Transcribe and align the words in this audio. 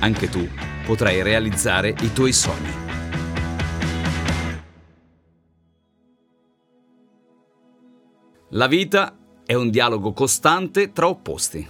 anche 0.00 0.28
tu 0.28 0.46
potrai 0.84 1.22
realizzare 1.22 1.94
i 2.00 2.12
tuoi 2.12 2.32
sogni. 2.32 2.86
La 8.52 8.66
vita 8.66 9.14
è 9.44 9.54
un 9.54 9.68
dialogo 9.68 10.12
costante 10.12 10.92
tra 10.92 11.08
opposti. 11.08 11.66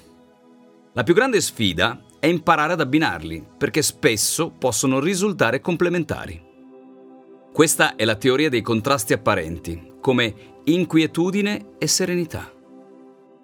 La 0.93 1.03
più 1.03 1.15
grande 1.15 1.41
sfida 1.41 2.03
è 2.21 2.27
imparare 2.27 2.73
ad 2.73 2.81
abbinarli, 2.81 3.45
perché 3.57 3.83
spesso 3.83 4.51
possono 4.51 5.01
risultare 5.01 5.61
complementari. 5.61 6.41
Questa 7.53 7.97
è 7.97 8.05
la 8.05 8.15
teoria 8.15 8.49
dei 8.49 8.63
contrasti 8.63 9.13
apparenti, 9.13 9.95
come 10.01 10.61
inquietudine 10.65 11.75
e 11.79 11.87
serenità. 11.87 12.53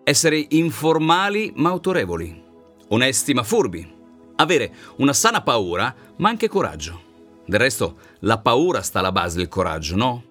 Essere 0.05 0.45
informali 0.51 1.53
ma 1.57 1.71
autorevoli, 1.71 2.43
onesti 2.89 3.35
ma 3.35 3.43
furbi, 3.43 3.94
avere 4.37 4.75
una 4.97 5.13
sana 5.13 5.43
paura 5.43 5.95
ma 6.17 6.29
anche 6.29 6.49
coraggio. 6.49 7.03
Del 7.47 7.61
resto, 7.61 7.99
la 8.21 8.39
paura 8.39 8.81
sta 8.83 9.01
alla 9.01 9.13
base 9.13 9.37
del 9.37 9.49
coraggio, 9.49 9.97
no? 9.97 10.25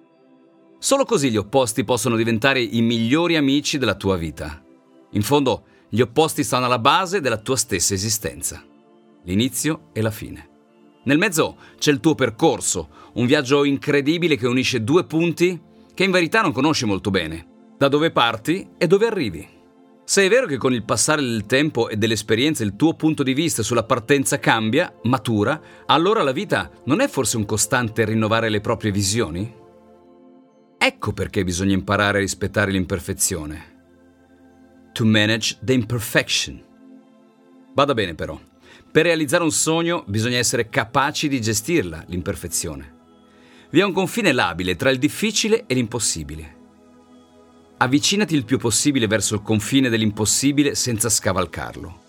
Solo 0.78 1.04
così 1.04 1.30
gli 1.30 1.36
opposti 1.36 1.84
possono 1.84 2.16
diventare 2.16 2.60
i 2.60 2.82
migliori 2.82 3.36
amici 3.36 3.78
della 3.78 3.94
tua 3.94 4.16
vita. 4.16 4.62
In 5.12 5.22
fondo, 5.22 5.64
gli 5.88 6.00
opposti 6.00 6.42
stanno 6.42 6.66
alla 6.66 6.78
base 6.78 7.20
della 7.20 7.38
tua 7.38 7.56
stessa 7.56 7.94
esistenza. 7.94 8.62
L'inizio 9.22 9.88
e 9.92 10.02
la 10.02 10.10
fine. 10.10 10.48
Nel 11.04 11.18
mezzo 11.18 11.56
c'è 11.78 11.90
il 11.90 12.00
tuo 12.00 12.14
percorso, 12.14 12.88
un 13.14 13.26
viaggio 13.26 13.64
incredibile 13.64 14.36
che 14.36 14.46
unisce 14.46 14.82
due 14.82 15.04
punti 15.04 15.60
che 15.94 16.04
in 16.04 16.10
verità 16.10 16.42
non 16.42 16.52
conosci 16.52 16.84
molto 16.84 17.10
bene. 17.10 17.46
Da 17.78 17.88
dove 17.88 18.10
parti 18.10 18.70
e 18.76 18.86
dove 18.86 19.06
arrivi. 19.06 19.48
Se 20.06 20.22
è 20.22 20.28
vero 20.28 20.46
che 20.46 20.58
con 20.58 20.74
il 20.74 20.84
passare 20.84 21.22
del 21.22 21.46
tempo 21.46 21.88
e 21.88 21.96
dell'esperienza 21.96 22.62
il 22.62 22.76
tuo 22.76 22.92
punto 22.92 23.22
di 23.22 23.32
vista 23.32 23.62
sulla 23.62 23.84
partenza 23.84 24.38
cambia, 24.38 24.94
matura, 25.04 25.58
allora 25.86 26.22
la 26.22 26.32
vita 26.32 26.70
non 26.84 27.00
è 27.00 27.08
forse 27.08 27.38
un 27.38 27.46
costante 27.46 28.04
rinnovare 28.04 28.50
le 28.50 28.60
proprie 28.60 28.92
visioni? 28.92 29.50
Ecco 30.76 31.12
perché 31.14 31.42
bisogna 31.42 31.72
imparare 31.72 32.18
a 32.18 32.20
rispettare 32.20 32.70
l'imperfezione. 32.70 33.72
To 34.92 35.06
manage 35.06 35.56
the 35.62 35.72
imperfection. 35.72 36.62
Vada 37.72 37.94
bene 37.94 38.14
però. 38.14 38.38
Per 38.92 39.04
realizzare 39.04 39.42
un 39.42 39.52
sogno 39.52 40.04
bisogna 40.06 40.36
essere 40.36 40.68
capaci 40.68 41.28
di 41.28 41.40
gestirla, 41.40 42.04
l'imperfezione. 42.08 42.92
Vi 43.70 43.80
è 43.80 43.84
un 43.84 43.92
confine 43.92 44.32
labile 44.32 44.76
tra 44.76 44.90
il 44.90 44.98
difficile 44.98 45.64
e 45.66 45.72
l'impossibile. 45.72 46.63
Avvicinati 47.84 48.34
il 48.34 48.46
più 48.46 48.56
possibile 48.56 49.06
verso 49.06 49.34
il 49.34 49.42
confine 49.42 49.90
dell'impossibile 49.90 50.74
senza 50.74 51.10
scavalcarlo. 51.10 52.00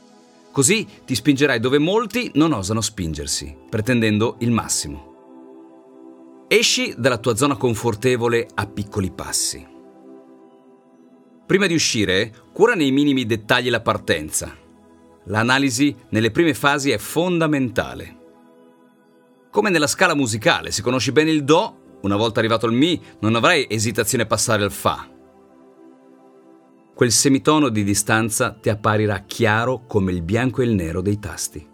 Così 0.53 0.87
ti 1.03 1.13
spingerai 1.13 1.59
dove 1.59 1.79
molti 1.79 2.31
non 2.35 2.53
osano 2.53 2.79
spingersi, 2.79 3.53
pretendendo 3.69 4.37
il 4.39 4.51
massimo. 4.51 6.45
Esci 6.47 6.93
dalla 6.97 7.17
tua 7.17 7.35
zona 7.35 7.57
confortevole 7.57 8.47
a 8.53 8.65
piccoli 8.67 9.11
passi. 9.11 9.67
Prima 11.45 11.67
di 11.67 11.73
uscire, 11.73 12.33
cura 12.53 12.73
nei 12.73 12.91
minimi 12.91 13.25
dettagli 13.25 13.69
la 13.69 13.81
partenza, 13.81 14.55
L'analisi 15.25 15.95
nelle 16.09 16.29
prime 16.29 16.53
fasi 16.53 16.91
è 16.91 16.97
fondamentale. 16.99 18.17
Come 19.49 19.71
nella 19.71 19.87
scala 19.87 20.13
musicale, 20.13 20.69
se 20.69 20.83
conosci 20.83 21.11
bene 21.11 21.31
il 21.31 21.43
Do, 21.43 21.97
una 22.01 22.15
volta 22.15 22.39
arrivato 22.39 22.67
al 22.67 22.73
Mi, 22.73 23.01
non 23.21 23.33
avrai 23.33 23.65
esitazione 23.67 24.25
a 24.25 24.27
passare 24.27 24.63
al 24.63 24.71
Fa. 24.71 25.14
Quel 26.95 27.11
semitono 27.11 27.67
di 27.69 27.83
distanza 27.83 28.51
ti 28.51 28.69
apparirà 28.69 29.19
chiaro 29.19 29.85
come 29.85 30.13
il 30.13 30.21
bianco 30.21 30.61
e 30.61 30.65
il 30.65 30.73
nero 30.73 31.01
dei 31.01 31.19
tasti. 31.19 31.67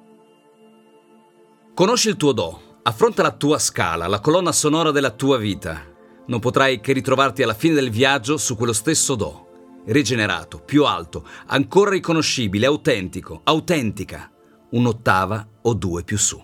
Conosci 1.73 2.09
il 2.09 2.17
tuo 2.17 2.31
Do, 2.31 2.79
affronta 2.81 3.21
la 3.21 3.31
tua 3.31 3.59
scala, 3.59 4.07
la 4.07 4.19
colonna 4.19 4.51
sonora 4.51 4.89
della 4.89 5.11
tua 5.11 5.37
vita. 5.37 5.79
Non 6.25 6.39
potrai 6.39 6.81
che 6.81 6.93
ritrovarti 6.93 7.43
alla 7.43 7.53
fine 7.53 7.75
del 7.75 7.91
viaggio 7.91 8.37
su 8.37 8.55
quello 8.55 8.73
stesso 8.73 9.15
Do 9.15 9.49
rigenerato, 9.85 10.59
più 10.59 10.85
alto, 10.85 11.25
ancora 11.47 11.91
riconoscibile, 11.91 12.65
autentico, 12.65 13.41
autentica, 13.43 14.31
un'ottava 14.71 15.47
o 15.63 15.73
due 15.73 16.03
più 16.03 16.17
su. 16.17 16.43